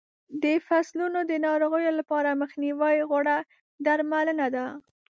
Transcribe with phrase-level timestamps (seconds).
[0.43, 3.37] د فصلونو د ناروغیو لپاره مخنیوی غوره
[3.85, 4.65] درملنه ده.